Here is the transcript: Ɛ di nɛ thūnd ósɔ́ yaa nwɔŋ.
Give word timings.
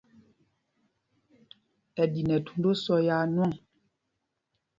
Ɛ 2.01 2.03
di 2.13 2.21
nɛ 2.27 2.35
thūnd 2.45 2.65
ósɔ́ 2.71 2.97
yaa 3.07 3.25
nwɔŋ. 3.33 3.51